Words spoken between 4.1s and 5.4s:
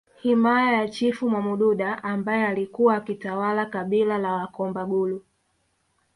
la Wakombagulu